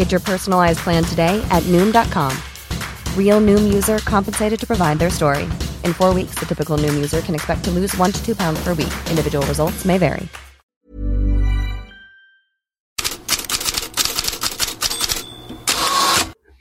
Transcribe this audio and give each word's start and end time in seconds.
Get 0.00 0.10
your 0.10 0.24
personalized 0.24 0.78
plan 0.78 1.04
today 1.04 1.44
at 1.50 1.62
Noom.com. 1.64 2.32
Real 3.18 3.40
Noom 3.40 3.74
user 3.74 3.98
compensated 3.98 4.58
to 4.60 4.66
provide 4.66 4.98
their 4.98 5.10
story. 5.10 5.42
In 5.84 5.92
four 5.92 6.14
weeks, 6.14 6.38
the 6.38 6.46
typical 6.46 6.78
Noom 6.78 6.94
user 6.94 7.20
can 7.20 7.34
expect 7.34 7.64
to 7.64 7.70
lose 7.70 7.94
one 7.98 8.10
to 8.10 8.24
two 8.24 8.34
pounds 8.34 8.64
per 8.64 8.72
week. 8.72 8.92
Individual 9.10 9.44
results 9.46 9.84
may 9.84 9.98
vary. 9.98 10.28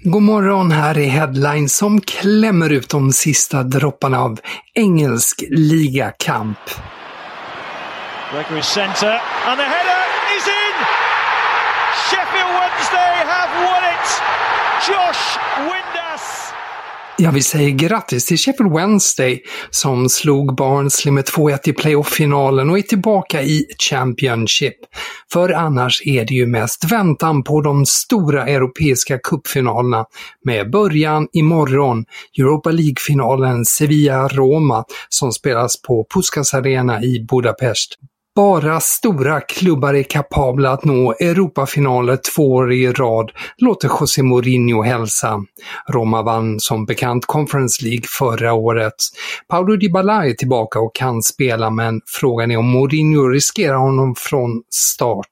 God 0.04 0.24
morgon, 0.24 0.72
här 0.72 0.98
är 0.98 1.08
Headline 1.08 1.70
som 1.70 2.02
klämmer 2.02 2.70
ut 2.70 2.90
de 2.90 3.14
sista 3.14 3.64
dropparna 3.64 4.20
av 4.20 4.40
engelsk 4.74 5.44
ligakamp. 5.50 6.58
Gregory 8.32 8.64
center 8.64 9.22
and 9.48 9.60
the 9.60 9.66
header 9.66 9.99
it! 14.00 14.22
Josh 14.88 15.40
Windass! 15.58 16.54
Ja, 17.18 17.32
vi 17.32 17.44
säger 17.44 17.70
grattis 17.70 18.26
till 18.26 18.38
Sheffield 18.38 18.74
Wednesday 18.74 19.42
som 19.70 20.10
slog 20.10 20.56
Barnsley 20.56 21.12
med 21.12 21.26
2-1 21.26 21.70
i 21.70 21.74
playoff-finalen 21.74 22.70
och 22.70 22.78
är 22.78 22.82
tillbaka 22.82 23.42
i 23.42 23.66
Championship. 23.90 24.76
För 25.32 25.50
annars 25.50 26.02
är 26.06 26.26
det 26.26 26.34
ju 26.34 26.48
mest 26.48 26.92
väntan 26.92 27.44
på 27.44 27.62
de 27.62 27.86
stora 27.86 28.48
europeiska 28.48 29.18
cupfinalerna 29.18 30.06
med 30.46 30.72
början 30.72 31.28
imorgon, 31.34 32.06
Europa 32.38 32.72
League-finalen 32.72 33.66
Sevilla-Roma 33.66 34.84
som 35.10 35.32
spelas 35.32 35.82
på 35.82 36.06
Puskas 36.14 36.54
Arena 36.54 37.04
i 37.04 37.26
Budapest. 37.30 37.96
Bara 38.40 38.80
stora 38.80 39.42
klubbar 39.42 39.94
är 39.94 40.04
kapabla 40.04 40.72
att 40.72 40.86
nå 40.86 41.14
Europafinaler 41.14 42.20
två 42.36 42.52
år 42.52 42.74
i 42.74 42.92
rad, 42.92 43.32
låter 43.58 43.90
José 44.00 44.24
Mourinho 44.24 44.82
hälsa. 44.82 45.44
Roma 45.88 46.22
vann 46.22 46.60
som 46.60 46.86
bekant 46.86 47.26
Conference 47.26 47.86
League 47.86 48.04
förra 48.20 48.54
året. 48.54 48.94
Paulo 49.50 49.76
Dybala 49.76 50.26
är 50.26 50.34
tillbaka 50.34 50.80
och 50.80 50.96
kan 50.96 51.22
spela, 51.22 51.70
men 51.70 52.02
frågan 52.06 52.52
är 52.52 52.58
om 52.58 52.70
Mourinho 52.70 53.28
riskerar 53.28 53.78
honom 53.78 54.16
från 54.18 54.64
start. 54.70 55.32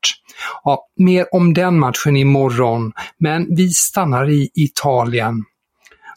Ja, 0.63 0.87
mer 0.97 1.25
om 1.31 1.53
den 1.53 1.79
matchen 1.79 2.17
imorgon, 2.17 2.91
men 3.19 3.55
vi 3.55 3.69
stannar 3.69 4.29
i 4.29 4.49
Italien. 4.55 5.43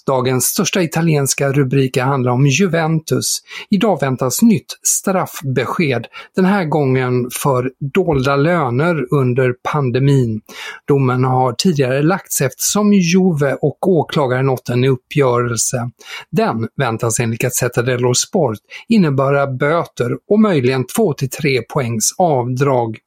Dagens 0.06 0.44
största 0.44 0.82
italienska 0.82 1.52
rubriker 1.52 2.02
handlar 2.02 2.32
om 2.32 2.46
Juventus. 2.46 3.40
Idag 3.70 4.00
väntas 4.00 4.42
nytt 4.42 4.78
straffbesked, 4.82 6.06
den 6.36 6.44
här 6.44 6.64
gången 6.64 7.30
för 7.42 7.70
dolda 7.94 8.36
löner 8.36 9.06
under 9.14 9.54
pandemin. 9.72 10.40
Domen 10.88 11.24
har 11.24 11.52
tidigare 11.52 12.02
lagts 12.02 12.40
eftersom 12.40 12.92
Juve 12.92 13.54
och 13.54 13.88
åklagaren 13.88 14.46
nått 14.46 14.68
en 14.68 14.84
uppgörelse. 14.84 15.90
Den 16.30 16.68
väntas 16.76 17.20
enligt 17.20 17.40
Gazzetta 17.40 17.82
dello 17.82 18.14
Sport 18.14 18.58
innebära 18.88 19.46
böter 19.46 20.10
och 20.30 20.40
möjligen 20.40 20.84
2-3 20.86 21.62
poängs 21.68 22.14
avdrag 22.18 22.98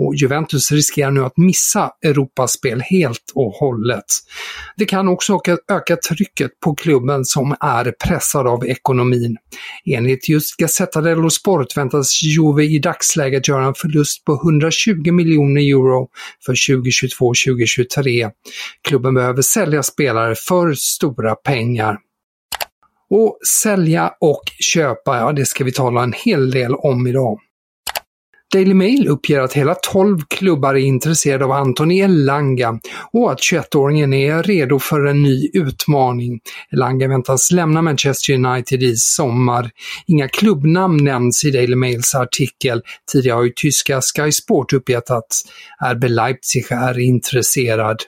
och 0.00 0.14
Juventus 0.14 0.72
riskerar 0.72 1.10
nu 1.10 1.24
att 1.24 1.36
missa 1.36 1.90
Europaspel 2.04 2.80
helt 2.80 3.32
och 3.34 3.52
hållet. 3.52 4.04
Det 4.76 4.84
kan 4.84 5.08
också 5.08 5.40
öka 5.72 5.96
trycket 5.96 6.60
på 6.60 6.74
klubben 6.74 7.24
som 7.24 7.56
är 7.60 7.94
pressad 8.04 8.46
av 8.46 8.66
ekonomin. 8.66 9.36
Enligt 9.84 10.28
just 10.28 10.56
Gazzetta 10.56 11.00
dello 11.00 11.30
Sport 11.30 11.76
väntas 11.76 12.22
Juve 12.22 12.64
i 12.64 12.78
dagsläget 12.78 13.48
göra 13.48 13.64
en 13.64 13.74
förlust 13.74 14.24
på 14.24 14.32
120 14.32 15.12
miljoner 15.12 15.60
euro 15.60 16.08
för 16.46 16.54
2022-2023. 16.54 18.30
Klubben 18.88 19.14
behöver 19.14 19.42
sälja 19.42 19.82
spelare 19.82 20.34
för 20.34 20.74
stora 20.74 21.34
pengar. 21.34 21.98
Och 23.10 23.38
sälja 23.62 24.12
och 24.20 24.42
köpa, 24.60 25.18
ja 25.18 25.32
det 25.32 25.46
ska 25.46 25.64
vi 25.64 25.72
tala 25.72 26.02
en 26.02 26.14
hel 26.24 26.50
del 26.50 26.74
om 26.74 27.06
idag. 27.06 27.38
Daily 28.52 28.74
Mail 28.74 29.08
uppger 29.08 29.40
att 29.40 29.52
hela 29.52 29.74
12 29.74 30.18
klubbar 30.28 30.74
är 30.74 30.78
intresserade 30.78 31.44
av 31.44 31.52
Anthony 31.52 32.00
Elanga 32.00 32.78
och 33.12 33.32
att 33.32 33.38
21-åringen 33.38 34.14
är 34.14 34.42
redo 34.42 34.78
för 34.78 35.04
en 35.04 35.22
ny 35.22 35.50
utmaning. 35.52 36.40
Elanga 36.72 37.08
väntas 37.08 37.50
lämna 37.50 37.82
Manchester 37.82 38.32
United 38.34 38.82
i 38.82 38.96
sommar. 38.96 39.70
Inga 40.06 40.28
klubbnamn 40.28 41.04
nämns 41.04 41.44
i 41.44 41.50
Daily 41.50 41.76
Mails 41.76 42.14
artikel. 42.14 42.82
Tidigare 43.12 43.36
har 43.36 43.44
ju 43.44 43.52
tyska 43.56 44.00
Sky 44.00 44.32
Sport 44.32 44.72
uppgett 44.72 45.10
att 45.10 45.42
RB 45.92 46.04
Leipzig 46.04 46.72
är 46.72 46.98
intresserad. 46.98 48.02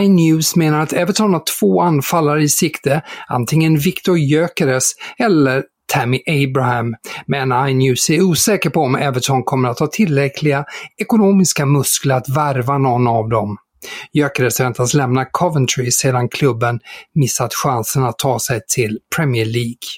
iNews 0.00 0.56
menar 0.56 0.80
att 0.80 0.92
Everton 0.92 1.32
har 1.32 1.42
två 1.60 1.80
anfallare 1.80 2.42
i 2.42 2.48
sikte, 2.48 3.02
antingen 3.28 3.78
Victor 3.78 4.18
Gyökeres 4.18 4.92
eller 5.18 5.64
Tammy 5.92 6.20
Abraham, 6.26 6.94
men 7.26 7.68
iNews 7.68 8.10
är 8.10 8.22
osäker 8.22 8.70
på 8.70 8.80
om 8.80 8.96
Everton 8.96 9.44
kommer 9.44 9.68
att 9.68 9.78
ha 9.78 9.86
tillräckliga 9.86 10.64
ekonomiska 10.96 11.66
muskler 11.66 12.14
att 12.14 12.28
värva 12.28 12.78
någon 12.78 13.06
av 13.06 13.28
dem. 13.28 13.56
Gyökeres 14.12 14.60
väntas 14.60 14.94
lämna 14.94 15.24
Coventry 15.24 15.90
sedan 15.90 16.28
klubben 16.28 16.80
missat 17.14 17.54
chansen 17.54 18.04
att 18.04 18.18
ta 18.18 18.38
sig 18.38 18.60
till 18.68 18.98
Premier 19.16 19.44
League. 19.44 19.88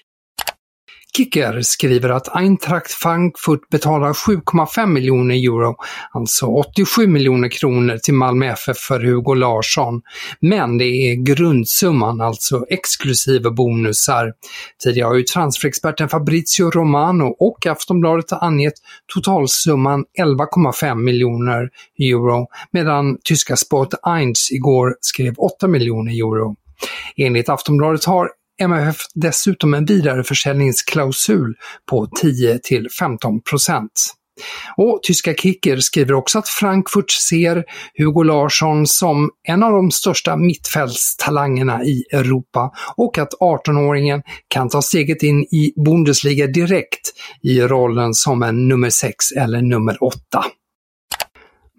Kicker 1.17 1.63
skriver 1.63 2.09
att 2.09 2.37
Eintracht 2.37 2.93
Frankfurt 2.93 3.69
betalar 3.71 4.13
7,5 4.13 4.87
miljoner 4.87 5.35
euro, 5.35 5.77
alltså 6.13 6.47
87 6.47 7.07
miljoner 7.07 7.49
kronor 7.49 7.97
till 7.97 8.15
Malmö 8.15 8.47
FF 8.47 8.77
för 8.77 9.01
Hugo 9.01 9.35
Larsson. 9.35 10.03
Men 10.41 10.79
det 10.79 10.85
är 10.85 11.15
grundsumman, 11.15 12.21
alltså 12.21 12.65
exklusive 12.69 13.51
bonusar. 13.51 14.33
Tidigare 14.85 15.07
har 15.07 15.15
ju 15.15 15.23
transferexperten 15.23 16.09
Fabrizio 16.09 16.71
Romano 16.71 17.25
och 17.25 17.67
Aftonbladet 17.67 18.33
angett 18.33 18.75
totalsumman 19.15 20.05
11,5 20.21 20.95
miljoner 20.95 21.69
euro, 21.99 22.47
medan 22.73 23.19
tyska 23.25 23.57
Sport 23.57 23.95
1 23.95 24.01
igår 24.53 24.95
skrev 25.01 25.35
8 25.39 25.69
miljoner 25.69 26.13
euro. 26.13 26.57
Enligt 27.17 27.49
Aftonbladet 27.49 28.05
har 28.05 28.31
MFF 28.61 28.97
dessutom 29.15 29.75
en 29.75 29.85
vidareförsäljningsklausul 29.85 31.55
på 31.91 32.07
10 32.07 32.61
15 33.01 33.43
procent. 33.43 34.15
Och 34.77 35.01
tyska 35.03 35.35
Kicker 35.35 35.77
skriver 35.77 36.15
också 36.15 36.39
att 36.39 36.49
Frankfurt 36.49 37.11
ser 37.11 37.65
Hugo 37.99 38.23
Larsson 38.23 38.87
som 38.87 39.31
en 39.49 39.63
av 39.63 39.73
de 39.73 39.91
största 39.91 40.37
mittfältstalangerna 40.37 41.85
i 41.85 42.05
Europa 42.13 42.73
och 42.97 43.19
att 43.19 43.35
18-åringen 43.41 44.23
kan 44.49 44.69
ta 44.69 44.83
steget 44.83 45.23
in 45.23 45.41
i 45.41 45.73
Bundesliga 45.85 46.47
direkt 46.47 47.13
i 47.43 47.61
rollen 47.61 48.15
som 48.15 48.43
en 48.43 48.69
nummer 48.69 48.91
6 48.91 49.33
eller 49.33 49.63
nummer 49.63 50.05
8. 50.05 50.17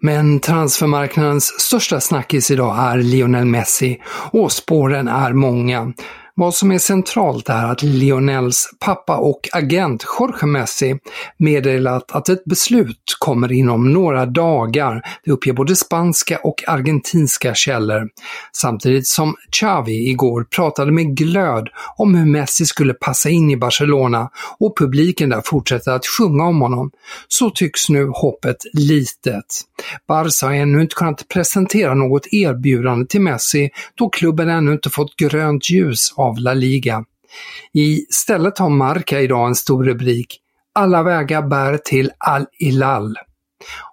Men 0.04 0.40
transfermarknadens 0.40 1.60
största 1.60 2.00
snackis 2.00 2.50
idag 2.50 2.76
är 2.78 2.98
Lionel 2.98 3.44
Messi 3.44 4.00
och 4.32 4.52
spåren 4.52 5.08
är 5.08 5.32
många. 5.32 5.92
Vad 6.34 6.54
som 6.54 6.72
är 6.72 6.78
centralt 6.78 7.48
är 7.48 7.64
att 7.64 7.82
Lionels 7.82 8.70
pappa 8.78 9.16
och 9.16 9.48
agent 9.52 10.04
Jorge 10.18 10.46
Messi 10.46 10.98
meddelat 11.38 12.12
att 12.12 12.28
ett 12.28 12.44
beslut 12.44 13.16
kommer 13.18 13.52
inom 13.52 13.92
några 13.92 14.26
dagar. 14.26 15.02
Det 15.24 15.30
uppger 15.30 15.52
både 15.52 15.76
spanska 15.76 16.38
och 16.44 16.62
argentinska 16.66 17.54
källor. 17.54 18.08
Samtidigt 18.52 19.06
som 19.06 19.34
Xavi 19.50 20.10
igår 20.10 20.44
pratade 20.44 20.92
med 20.92 21.16
glöd 21.16 21.68
om 21.96 22.14
hur 22.14 22.26
Messi 22.26 22.66
skulle 22.66 22.94
passa 22.94 23.30
in 23.30 23.50
i 23.50 23.56
Barcelona 23.56 24.30
och 24.58 24.78
publiken 24.78 25.28
där 25.28 25.42
fortsätter 25.44 25.92
att 25.92 26.06
sjunga 26.06 26.44
om 26.44 26.60
honom, 26.60 26.90
så 27.28 27.50
tycks 27.50 27.88
nu 27.88 28.06
hoppet 28.06 28.56
litet. 28.72 29.44
Barca 30.08 30.46
har 30.46 30.54
ännu 30.54 30.82
inte 30.82 30.94
kunnat 30.94 31.28
presentera 31.28 31.94
något 31.94 32.26
erbjudande 32.30 33.06
till 33.06 33.20
Messi 33.20 33.70
då 33.94 34.08
klubben 34.08 34.48
ännu 34.48 34.72
inte 34.72 34.90
fått 34.90 35.16
grönt 35.16 35.70
ljus 35.70 36.12
av 36.22 36.38
La 36.38 36.54
Liga. 36.54 37.04
Istället 37.72 38.58
har 38.58 38.68
Marca 38.68 39.20
idag 39.20 39.48
en 39.48 39.54
stor 39.54 39.84
rubrik 39.84 40.38
“Alla 40.72 41.02
vägar 41.02 41.42
bär 41.42 41.78
till 41.78 42.10
Al-Hilal”. 42.18 43.16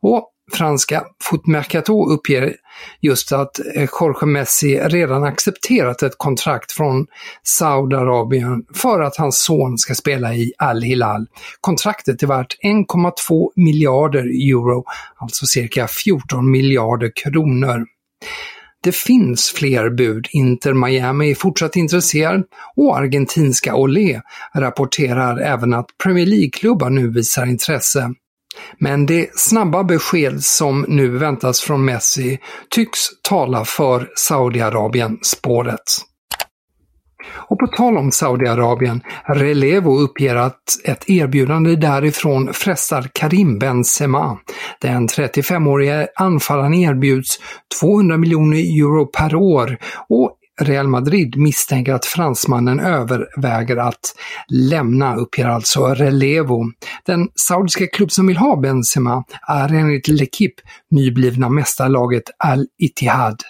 Och 0.02 0.30
franska 0.54 1.04
Footmercato 1.24 2.10
uppger 2.10 2.56
just 3.02 3.32
att 3.32 3.60
eh, 3.76 3.90
Jorge 4.00 4.26
Messi 4.26 4.80
redan 4.80 5.24
accepterat 5.24 6.04
ett 6.04 6.18
kontrakt 6.18 6.72
från 6.72 7.08
Saudiarabien 7.44 8.66
för 8.74 9.02
att 9.02 9.18
hans 9.18 9.44
son 9.44 9.78
ska 9.78 9.96
spela 9.96 10.34
i 10.34 10.54
Al-Hilal. 10.58 11.28
Kontraktet 11.62 12.24
är 12.24 12.28
värt 12.28 12.58
1,2 12.64 13.50
miljarder 13.56 14.24
euro, 14.24 14.84
alltså 15.16 15.46
cirka 15.46 15.88
14 15.88 16.52
miljarder 16.52 17.12
kronor. 17.16 17.86
Det 18.84 18.96
finns 18.96 19.54
fler 19.56 19.90
bud. 19.90 20.28
Inter 20.32 20.74
Miami 20.74 21.32
är 21.32 21.36
fortsatt 21.36 21.76
intresserad 21.76 22.44
och 22.76 22.98
argentinska 22.98 23.76
Olé 23.76 24.22
rapporterar 24.56 25.38
även 25.38 25.74
att 25.74 25.86
Premier 26.04 26.26
League-klubbar 26.26 26.90
nu 26.90 27.10
visar 27.10 27.46
intresse. 27.46 28.14
Men 28.78 29.06
det 29.06 29.40
snabba 29.40 29.84
besked 29.84 30.44
som 30.44 30.86
nu 30.88 31.18
väntas 31.18 31.62
från 31.62 31.86
Messi 31.86 32.40
tycks 32.70 33.00
tala 33.30 33.66
för 33.66 34.10
Saudiarabien-spåret. 34.16 35.82
Och 37.32 37.60
på 37.60 37.68
tal 37.68 37.98
om 37.98 38.12
Saudiarabien, 38.12 39.02
Relevo 39.28 40.00
uppger 40.00 40.36
att 40.36 40.64
ett 40.86 41.10
erbjudande 41.10 41.76
därifrån 41.76 42.54
frestar 42.54 43.10
Karim 43.14 43.60
Benzema. 43.60 44.38
Den 44.82 45.08
35-årige 45.08 46.08
anfallaren 46.16 46.74
erbjuds 46.74 47.40
200 47.82 48.18
miljoner 48.18 48.58
euro 48.58 49.06
per 49.06 49.36
år 49.36 49.78
och 50.10 50.36
Real 50.62 50.88
Madrid 50.88 51.38
misstänker 51.38 51.94
att 51.94 52.06
fransmannen 52.06 52.80
överväger 52.80 53.78
att 53.78 54.16
lämna, 54.48 55.16
uppger 55.16 55.48
alltså 55.48 55.88
Relevo. 55.88 56.64
Den 57.06 57.28
saudiska 57.36 57.88
klubb 57.88 58.12
som 58.12 58.28
vill 58.28 58.38
ha 58.38 58.56
Benzema 58.56 59.24
är 59.48 59.74
enligt 59.74 60.08
L'Equipe 60.08 60.60
nyblivna 60.92 61.50
mästarlaget 61.50 62.24
Al-Ittihad. 62.38 63.44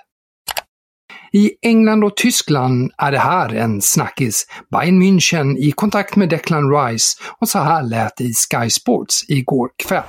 I 1.31 1.52
England 1.62 2.04
och 2.04 2.16
Tyskland 2.16 2.92
är 2.98 3.12
det 3.12 3.20
här 3.20 3.56
en 3.56 3.81
snackis. 3.81 4.48
Bayern 4.72 5.02
München 5.02 5.58
i 5.58 5.72
kontakt 5.72 6.16
med 6.16 6.30
Declan 6.30 6.72
Rice 6.72 7.18
och 7.40 7.50
så 7.50 7.60
här 7.60 7.84
lät 7.84 8.18
det 8.18 8.24
i 8.24 8.34
Sky 8.34 8.70
Sports 8.70 9.26
igår 9.28 9.70
kväll. 9.88 10.04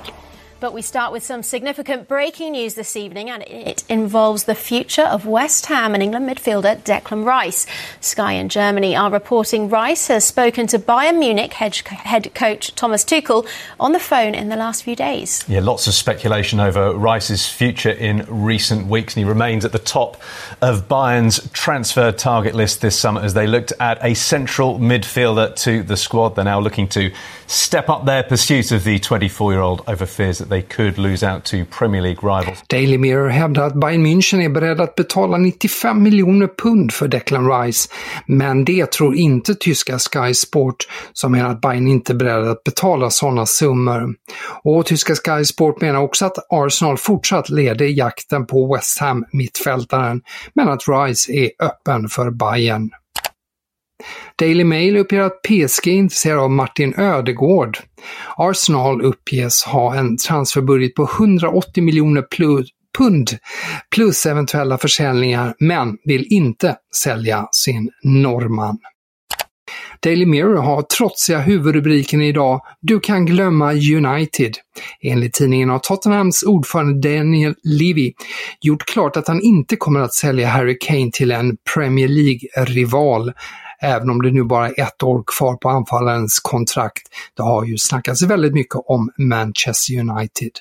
But 0.61 0.73
we 0.73 0.83
start 0.83 1.11
with 1.11 1.23
some 1.23 1.41
significant 1.41 2.07
breaking 2.07 2.51
news 2.51 2.75
this 2.75 2.95
evening, 2.95 3.31
and 3.31 3.41
it 3.47 3.83
involves 3.89 4.43
the 4.43 4.53
future 4.53 5.01
of 5.01 5.25
West 5.25 5.65
Ham 5.65 5.95
and 5.95 6.03
England 6.03 6.29
midfielder 6.29 6.79
Declan 6.83 7.25
Rice. 7.25 7.65
Sky 7.99 8.33
in 8.33 8.47
Germany 8.47 8.95
are 8.95 9.09
reporting 9.09 9.69
Rice 9.69 10.09
has 10.09 10.23
spoken 10.23 10.67
to 10.67 10.77
Bayern 10.77 11.17
Munich 11.17 11.53
head, 11.53 12.31
coach 12.35 12.75
Thomas 12.75 13.03
Tuchel 13.03 13.47
on 13.79 13.93
the 13.93 13.99
phone 13.99 14.35
in 14.35 14.49
the 14.49 14.55
last 14.55 14.83
few 14.83 14.95
days. 14.95 15.43
Yeah, 15.47 15.61
lots 15.61 15.87
of 15.87 15.95
speculation 15.95 16.59
over 16.59 16.93
Rice's 16.93 17.49
future 17.49 17.89
in 17.89 18.27
recent 18.29 18.85
weeks, 18.85 19.15
and 19.15 19.25
he 19.25 19.27
remains 19.27 19.65
at 19.65 19.71
the 19.71 19.79
top 19.79 20.21
of 20.61 20.87
Bayern's 20.87 21.49
transfer 21.53 22.11
target 22.11 22.53
list 22.53 22.81
this 22.81 22.95
summer 22.95 23.21
as 23.21 23.33
they 23.33 23.47
looked 23.47 23.73
at 23.79 23.97
a 24.05 24.13
central 24.13 24.77
midfielder 24.77 25.55
to 25.63 25.81
the 25.81 25.97
squad. 25.97 26.35
They're 26.35 26.45
now 26.45 26.59
looking 26.59 26.87
to 26.89 27.11
step 27.47 27.89
up 27.89 28.05
their 28.05 28.21
pursuit 28.21 28.71
of 28.71 28.83
the 28.83 28.99
24 28.99 29.53
year 29.53 29.61
old 29.61 29.83
over 29.87 30.05
fears 30.05 30.37
that 30.37 30.50
they 30.51 30.61
could 30.61 30.97
lose 30.97 31.23
out 31.23 31.43
to 31.43 31.57
Premier 31.79 32.01
League 32.01 32.21
rivals. 32.21 32.63
Daily 32.67 32.97
Mirror 32.97 33.29
hävdar 33.29 33.63
att 33.63 33.73
Bayern 33.73 34.05
München 34.05 34.41
är 34.41 34.49
beredd 34.49 34.81
att 34.81 34.95
betala 34.95 35.37
95 35.37 36.03
miljoner 36.03 36.47
pund 36.47 36.93
för 36.93 37.07
Declan 37.07 37.51
Rice, 37.51 37.89
men 38.25 38.65
det 38.65 38.91
tror 38.91 39.15
inte 39.15 39.55
tyska 39.55 39.99
Sky 39.99 40.33
Sport 40.33 40.87
som 41.13 41.31
menar 41.31 41.49
att 41.49 41.61
Bayern 41.61 41.87
inte 41.87 42.13
är 42.13 42.15
beredd 42.15 42.47
att 42.47 42.63
betala 42.63 43.09
sådana 43.09 43.45
summor. 43.45 44.15
Och 44.63 44.85
tyska 44.85 45.15
Sky 45.15 45.45
Sport 45.45 45.81
menar 45.81 45.99
också 45.99 46.25
att 46.25 46.37
Arsenal 46.49 46.97
fortsatt 46.97 47.49
leder 47.49 47.85
jakten 47.85 48.45
på 48.45 48.75
West 48.75 48.99
Ham 48.99 49.25
mittfältaren, 49.31 50.21
men 50.55 50.69
att 50.69 50.81
Rice 50.87 51.31
är 51.31 51.49
öppen 51.59 52.09
för 52.09 52.31
Bayern. 52.31 52.89
Daily 54.35 54.63
Mail 54.63 54.97
uppger 54.97 55.19
att 55.19 55.41
PSG 55.41 55.87
är 55.87 55.91
intresserade 55.91 56.41
av 56.41 56.51
Martin 56.51 56.93
Ödegård. 56.97 57.77
Arsenal 58.37 59.01
uppges 59.01 59.63
ha 59.63 59.95
en 59.95 60.17
transferbudget 60.17 60.95
på 60.95 61.03
180 61.03 61.83
miljoner 61.83 62.21
plus 62.21 62.69
pund 62.97 63.29
plus 63.95 64.25
eventuella 64.25 64.77
försäljningar, 64.77 65.55
men 65.59 65.97
vill 66.03 66.27
inte 66.29 66.75
sälja 67.03 67.47
sin 67.51 67.89
norrman. 68.03 68.77
Daily 70.03 70.25
Mirror 70.25 70.57
har 70.57 70.81
trotsiga 70.81 71.39
huvudrubriken 71.39 72.21
idag 72.21 72.61
“Du 72.81 72.99
kan 72.99 73.25
glömma 73.25 73.71
United”. 73.73 74.53
Enligt 75.01 75.33
tidningen 75.33 75.69
har 75.69 75.79
Tottenhams 75.79 76.43
ordförande 76.43 77.09
Daniel 77.09 77.55
Levy 77.63 78.13
gjort 78.61 78.85
klart 78.85 79.17
att 79.17 79.27
han 79.27 79.41
inte 79.41 79.75
kommer 79.75 79.99
att 79.99 80.13
sälja 80.13 80.47
Harry 80.47 80.77
Kane 80.81 81.09
till 81.13 81.31
en 81.31 81.57
Premier 81.75 82.07
League-rival 82.07 83.31
även 83.81 84.09
om 84.09 84.21
det 84.21 84.31
nu 84.31 84.43
bara 84.43 84.69
är 84.69 84.81
ett 84.81 85.03
år 85.03 85.23
kvar 85.37 85.55
på 85.55 85.69
anfallarens 85.69 86.39
kontrakt. 86.39 87.03
Det 87.37 87.43
har 87.43 87.65
ju 87.65 87.77
snackats 87.77 88.21
väldigt 88.21 88.53
mycket 88.53 88.75
om 88.85 89.11
Manchester 89.17 89.99
United. 89.99 90.51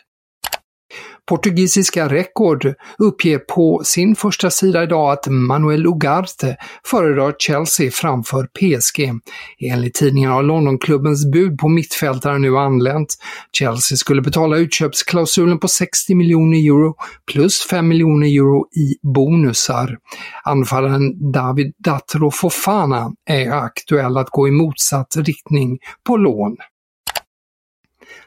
Portugisiska 1.30 2.08
Record 2.08 2.74
uppger 2.98 3.38
på 3.38 3.82
sin 3.84 4.16
första 4.16 4.50
sida 4.50 4.82
idag 4.82 5.12
att 5.12 5.26
Manuel 5.28 5.86
Ugarte 5.86 6.56
föredrar 6.84 7.34
Chelsea 7.38 7.90
framför 7.90 8.46
PSG. 8.46 9.12
Enligt 9.60 9.94
tidningen 9.94 10.30
har 10.30 10.42
Londonklubbens 10.42 11.30
bud 11.32 11.58
på 11.58 11.68
mittfältaren 11.68 12.42
nu 12.42 12.58
anlänt. 12.58 13.16
Chelsea 13.52 13.96
skulle 13.96 14.22
betala 14.22 14.56
utköpsklausulen 14.56 15.58
på 15.58 15.68
60 15.68 16.14
miljoner 16.14 16.58
euro 16.58 16.94
plus 17.32 17.66
5 17.70 17.88
miljoner 17.88 18.26
euro 18.26 18.66
i 18.76 19.08
bonusar. 19.14 19.96
Anfallaren 20.44 21.32
David 21.32 21.74
Datro 21.78 22.30
Fofana 22.30 23.12
är 23.26 23.50
aktuell 23.50 24.16
att 24.16 24.30
gå 24.30 24.48
i 24.48 24.50
motsatt 24.50 25.16
riktning 25.16 25.78
på 26.06 26.16
lån. 26.16 26.56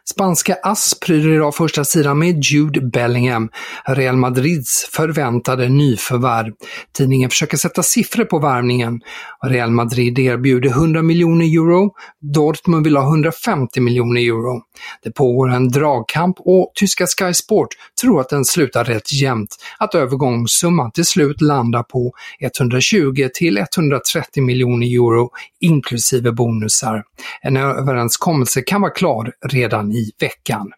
Spanska 0.09 0.57
AS 0.63 0.99
pryder 0.99 1.29
idag 1.29 1.55
första 1.55 1.85
sidan 1.85 2.19
med 2.19 2.43
Jude 2.43 2.81
Bellingham, 2.81 3.49
Real 3.85 4.17
Madrids 4.17 4.89
förväntade 4.91 5.69
nyförvärv. 5.69 6.53
Tidningen 6.97 7.29
försöker 7.29 7.57
sätta 7.57 7.83
siffror 7.83 8.25
på 8.25 8.39
värvningen. 8.39 9.01
Real 9.43 9.71
Madrid 9.71 10.19
erbjuder 10.19 10.69
100 10.69 11.01
miljoner 11.01 11.45
euro, 11.45 11.91
Dortmund 12.21 12.83
vill 12.85 12.95
ha 12.95 13.03
150 13.03 13.81
miljoner 13.81 14.21
euro. 14.21 14.61
Det 15.03 15.11
pågår 15.11 15.49
en 15.49 15.69
dragkamp 15.69 16.35
och 16.39 16.71
tyska 16.75 17.07
Sky 17.07 17.33
Sport 17.33 17.67
tror 18.01 18.21
att 18.21 18.29
den 18.29 18.45
slutar 18.45 18.85
rätt 18.85 19.13
jämnt, 19.13 19.55
att 19.79 19.95
övergångssumman 19.95 20.91
till 20.91 21.05
slut 21.05 21.41
landar 21.41 21.83
på 21.83 22.13
120 22.41 23.29
till 23.33 23.57
130 23.57 24.43
miljoner 24.43 24.87
euro 24.87 25.29
inklusive 25.61 26.31
bonusar. 26.31 27.03
En 27.41 27.57
överenskommelse 27.57 28.61
kan 28.61 28.81
vara 28.81 28.91
klar 28.91 29.31
redan 29.45 29.92
i 29.95 30.11
veckan. 30.19 30.71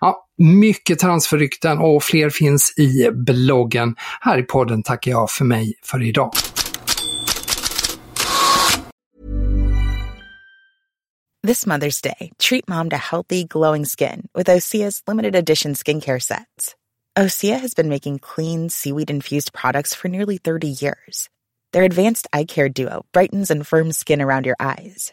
Ja, 0.00 0.26
mycket 0.38 0.98
transferrykten 0.98 1.78
och 1.78 2.02
fler 2.02 2.30
finns 2.30 2.78
i 2.78 3.10
bloggen. 3.10 3.94
Här 4.20 4.38
i 4.38 4.42
podden 4.42 4.82
tackar 4.82 5.10
jag 5.10 5.30
för 5.30 5.44
mig 5.44 5.74
för 5.82 6.02
idag. 6.02 6.30
This 11.44 11.66
Mother's 11.66 12.00
Day, 12.02 12.30
treat 12.38 12.68
mom 12.68 12.90
to 12.90 12.96
healthy, 12.96 13.44
glowing 13.44 13.84
skin 13.84 14.28
with 14.32 14.46
Osea's 14.46 15.02
limited 15.08 15.34
edition 15.34 15.74
skincare 15.74 16.22
sets. 16.22 16.76
Osea 17.18 17.58
has 17.58 17.74
been 17.74 17.88
making 17.88 18.20
clean, 18.20 18.70
seaweed 18.70 19.10
infused 19.10 19.52
products 19.52 19.92
for 19.92 20.08
nearly 20.08 20.38
30 20.38 20.68
years. 20.68 21.28
Their 21.72 21.82
advanced 21.82 22.26
eye 22.32 22.44
care 22.44 22.68
duo 22.68 23.04
brightens 23.12 23.50
and 23.50 23.66
firms 23.66 23.98
skin 23.98 24.22
around 24.22 24.46
your 24.46 24.56
eyes, 24.60 25.12